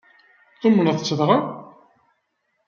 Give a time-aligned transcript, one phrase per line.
[0.61, 1.37] Tumneḍ-t dɣa?